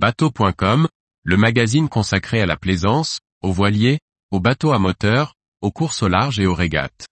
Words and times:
Bateau.com, 0.00 0.86
le 1.24 1.36
magazine 1.36 1.88
consacré 1.88 2.40
à 2.40 2.46
la 2.46 2.56
plaisance, 2.56 3.18
aux 3.42 3.50
voiliers, 3.50 3.98
aux 4.30 4.38
bateaux 4.38 4.70
à 4.70 4.78
moteur, 4.78 5.34
aux 5.60 5.72
courses 5.72 6.04
au 6.04 6.08
large 6.08 6.38
et 6.38 6.46
aux 6.46 6.54
régates. 6.54 7.08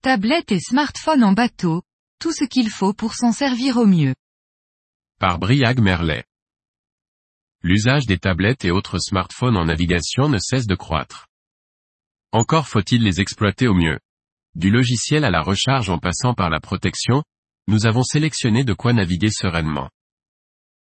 Tablette 0.00 0.52
et 0.52 0.60
smartphone 0.60 1.22
en 1.22 1.32
bateau, 1.34 1.82
tout 2.18 2.32
ce 2.32 2.44
qu'il 2.44 2.70
faut 2.70 2.94
pour 2.94 3.12
s'en 3.12 3.32
servir 3.32 3.76
au 3.76 3.84
mieux. 3.84 4.14
Par 5.20 5.38
Briag 5.38 5.80
Merlet. 5.80 6.24
L'usage 7.62 8.06
des 8.06 8.18
tablettes 8.18 8.64
et 8.64 8.70
autres 8.70 8.98
smartphones 8.98 9.56
en 9.56 9.64
navigation 9.64 10.28
ne 10.28 10.38
cesse 10.38 10.66
de 10.66 10.76
croître. 10.76 11.26
Encore 12.30 12.68
faut-il 12.68 13.02
les 13.02 13.20
exploiter 13.20 13.66
au 13.66 13.74
mieux. 13.74 13.98
Du 14.54 14.70
logiciel 14.70 15.24
à 15.24 15.30
la 15.30 15.42
recharge 15.42 15.90
en 15.90 15.98
passant 15.98 16.34
par 16.34 16.50
la 16.50 16.60
protection, 16.60 17.24
nous 17.66 17.86
avons 17.86 18.02
sélectionné 18.02 18.64
de 18.64 18.74
quoi 18.74 18.92
naviguer 18.92 19.30
sereinement. 19.30 19.90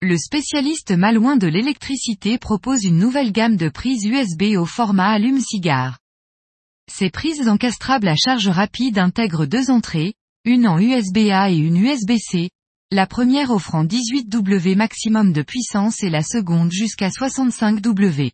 Le 0.02 0.17
spécialiste 0.17 0.91
malouin 0.91 1.35
de 1.35 1.48
l'électricité 1.48 2.38
propose 2.38 2.85
une 2.85 2.98
nouvelle 2.98 3.31
gamme 3.31 3.57
de 3.57 3.70
prises 3.70 4.05
USB 4.05 4.57
au 4.57 4.65
format 4.65 5.12
allume-cigare. 5.12 5.99
Ces 6.90 7.09
prises 7.09 7.48
encastrables 7.48 8.07
à 8.07 8.15
charge 8.15 8.48
rapide 8.48 8.98
intègrent 8.98 9.45
deux 9.45 9.70
entrées, 9.70 10.13
une 10.45 10.67
en 10.67 10.79
USB-A 10.79 11.51
et 11.51 11.57
une 11.57 11.77
USB-C, 11.77 12.49
la 12.94 13.08
première 13.08 13.52
offrant 13.52 13.86
18 13.86 14.27
W 14.27 14.76
maximum 14.76 15.32
de 15.32 15.44
puissance 15.44 16.04
et 16.04 16.09
la 16.09 16.23
seconde 16.23 16.73
jusqu'à 16.73 17.09
65 17.09 17.80
W. 17.80 18.34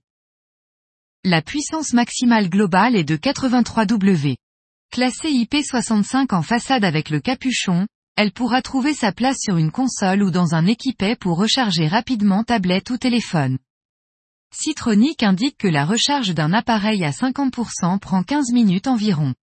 La 1.23 1.43
puissance 1.43 1.93
maximale 1.93 2.49
globale 2.49 2.95
est 2.95 3.03
de 3.03 3.15
83 3.15 3.85
W. 3.85 4.37
Classée 4.91 5.29
IP65 5.29 6.33
en 6.33 6.41
façade 6.41 6.83
avec 6.83 7.11
le 7.11 7.19
capuchon, 7.19 7.85
elle 8.15 8.31
pourra 8.31 8.63
trouver 8.63 8.95
sa 8.95 9.11
place 9.11 9.37
sur 9.39 9.57
une 9.57 9.69
console 9.69 10.23
ou 10.23 10.31
dans 10.31 10.55
un 10.55 10.65
équipet 10.65 11.15
pour 11.15 11.37
recharger 11.37 11.87
rapidement 11.87 12.43
tablette 12.43 12.89
ou 12.89 12.97
téléphone. 12.97 13.59
Citronic 14.51 15.21
indique 15.21 15.57
que 15.59 15.67
la 15.67 15.85
recharge 15.85 16.33
d'un 16.33 16.51
appareil 16.51 17.05
à 17.05 17.11
50% 17.11 17.99
prend 17.99 18.23
15 18.23 18.53
minutes 18.53 18.87
environ. 18.87 19.35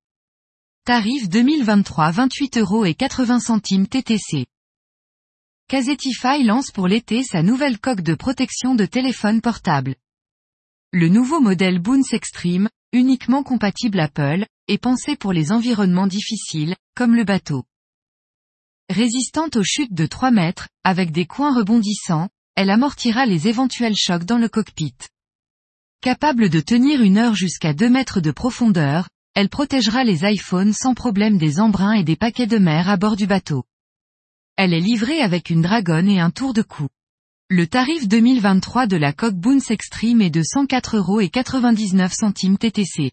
Tarif 0.84 1.28
2023 1.28 2.10
28 2.10 2.58
euros 2.58 2.84
et 2.84 2.94
80 2.94 3.38
centimes 3.38 3.86
TTC. 3.86 4.46
Casetify 5.66 6.42
lance 6.44 6.70
pour 6.70 6.88
l'été 6.88 7.22
sa 7.22 7.42
nouvelle 7.42 7.78
coque 7.78 8.02
de 8.02 8.14
protection 8.14 8.74
de 8.74 8.84
téléphone 8.84 9.40
portable. 9.40 9.94
Le 10.92 11.08
nouveau 11.08 11.40
modèle 11.40 11.78
Boons 11.78 12.12
Extreme, 12.12 12.68
uniquement 12.92 13.42
compatible 13.42 13.98
Apple, 13.98 14.44
est 14.68 14.76
pensé 14.76 15.16
pour 15.16 15.32
les 15.32 15.52
environnements 15.52 16.06
difficiles, 16.06 16.76
comme 16.94 17.16
le 17.16 17.24
bateau. 17.24 17.64
Résistante 18.90 19.56
aux 19.56 19.64
chutes 19.64 19.94
de 19.94 20.04
3 20.04 20.32
mètres, 20.32 20.68
avec 20.84 21.12
des 21.12 21.24
coins 21.24 21.56
rebondissants, 21.56 22.28
elle 22.56 22.68
amortira 22.68 23.24
les 23.24 23.48
éventuels 23.48 23.96
chocs 23.96 24.24
dans 24.24 24.38
le 24.38 24.50
cockpit. 24.50 24.94
Capable 26.02 26.50
de 26.50 26.60
tenir 26.60 27.00
une 27.00 27.16
heure 27.16 27.34
jusqu'à 27.34 27.72
2 27.72 27.88
mètres 27.88 28.20
de 28.20 28.32
profondeur, 28.32 29.08
elle 29.34 29.48
protégera 29.48 30.04
les 30.04 30.30
iPhones 30.30 30.74
sans 30.74 30.92
problème 30.92 31.38
des 31.38 31.58
embruns 31.58 31.94
et 31.94 32.04
des 32.04 32.16
paquets 32.16 32.46
de 32.46 32.58
mer 32.58 32.90
à 32.90 32.98
bord 32.98 33.16
du 33.16 33.26
bateau. 33.26 33.64
Elle 34.64 34.72
est 34.72 34.80
livrée 34.80 35.20
avec 35.20 35.50
une 35.50 35.60
dragonne 35.60 36.08
et 36.08 36.20
un 36.20 36.30
tour 36.30 36.54
de 36.54 36.62
cou. 36.62 36.88
Le 37.50 37.66
tarif 37.66 38.08
2023 38.08 38.86
de 38.86 38.96
la 38.96 39.12
coque 39.12 39.34
Boons 39.34 39.60
Extreme 39.68 40.22
est 40.22 40.30
de 40.30 40.42
104 40.42 40.96
euros 40.96 41.20
et 41.20 41.28
99 41.28 42.10
centimes 42.14 42.56
TTC. 42.56 43.12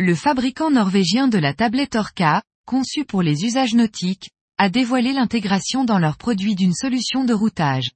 Le 0.00 0.14
fabricant 0.16 0.72
norvégien 0.72 1.28
de 1.28 1.38
la 1.38 1.54
tablette 1.54 1.94
Orca, 1.94 2.42
conçue 2.66 3.04
pour 3.04 3.22
les 3.22 3.44
usages 3.44 3.74
nautiques, 3.74 4.30
a 4.58 4.68
dévoilé 4.68 5.12
l'intégration 5.12 5.84
dans 5.84 6.00
leurs 6.00 6.16
produits 6.16 6.56
d'une 6.56 6.74
solution 6.74 7.22
de 7.22 7.32
routage. 7.32 7.92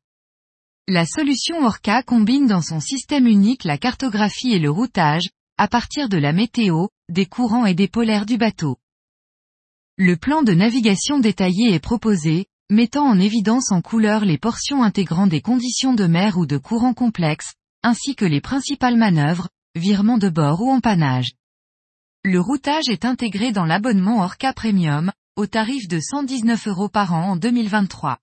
La 0.86 1.06
solution 1.06 1.64
Orca 1.64 2.04
combine 2.04 2.46
dans 2.46 2.62
son 2.62 2.78
système 2.78 3.26
unique 3.26 3.64
la 3.64 3.76
cartographie 3.76 4.52
et 4.52 4.60
le 4.60 4.70
routage, 4.70 5.30
à 5.58 5.66
partir 5.66 6.08
de 6.08 6.16
la 6.16 6.32
météo, 6.32 6.86
des 7.08 7.26
courants 7.26 7.66
et 7.66 7.74
des 7.74 7.88
polaires 7.88 8.24
du 8.24 8.36
bateau. 8.36 8.76
Le 9.96 10.16
plan 10.16 10.42
de 10.42 10.52
navigation 10.52 11.18
détaillé 11.18 11.74
est 11.74 11.80
proposé, 11.80 12.46
mettant 12.70 13.06
en 13.06 13.18
évidence 13.18 13.72
en 13.72 13.82
couleur 13.82 14.24
les 14.24 14.38
portions 14.38 14.82
intégrant 14.82 15.26
des 15.26 15.40
conditions 15.40 15.92
de 15.92 16.06
mer 16.06 16.38
ou 16.38 16.46
de 16.46 16.56
courants 16.56 16.94
complexes, 16.94 17.54
ainsi 17.82 18.14
que 18.14 18.24
les 18.24 18.40
principales 18.40 18.96
manœuvres, 18.96 19.48
virements 19.74 20.18
de 20.18 20.28
bord 20.28 20.62
ou 20.62 20.70
empannage. 20.70 21.32
Le 22.24 22.40
routage 22.40 22.88
est 22.88 23.04
intégré 23.04 23.52
dans 23.52 23.64
l'abonnement 23.64 24.22
Orca 24.22 24.52
Premium, 24.52 25.12
au 25.36 25.46
tarif 25.46 25.88
de 25.88 25.98
119 26.00 26.68
euros 26.68 26.88
par 26.88 27.14
an 27.14 27.30
en 27.30 27.36
2023. 27.36 28.18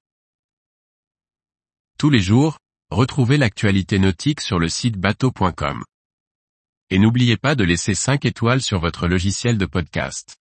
Tous 1.98 2.10
les 2.10 2.20
jours, 2.20 2.60
retrouvez 2.92 3.38
l'actualité 3.38 3.98
nautique 3.98 4.42
sur 4.42 4.60
le 4.60 4.70
site 4.70 4.98
bateau.com. 4.98 5.84
Et 6.90 7.00
n'oubliez 7.00 7.38
pas 7.38 7.56
de 7.56 7.64
laisser 7.64 7.96
5 7.96 8.26
étoiles 8.26 8.62
sur 8.62 8.80
votre 8.80 9.08
logiciel 9.08 9.58
de 9.58 9.66
podcast. 9.66 10.38